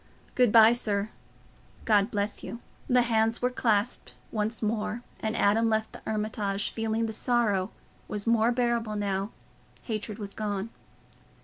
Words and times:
"Good 0.33 0.51
bye, 0.51 0.73
sir. 0.73 1.11
God 1.85 2.09
bless 2.09 2.43
you." 2.43 2.59
The 2.87 3.03
hands 3.03 3.39
were 3.39 3.51
clasped 3.51 4.15
once 4.31 4.63
more, 4.63 5.03
and 5.19 5.37
Adam 5.37 5.69
left 5.69 5.91
the 5.91 6.01
Hermitage, 6.07 6.71
feeling 6.71 7.05
that 7.05 7.13
sorrow 7.13 7.69
was 8.07 8.25
more 8.25 8.51
bearable 8.51 8.95
now 8.95 9.29
hatred 9.83 10.17
was 10.17 10.33
gone. 10.33 10.71